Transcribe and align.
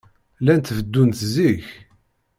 Llant 0.39 0.67
beddunt 0.77 1.19
zik. 1.33 1.65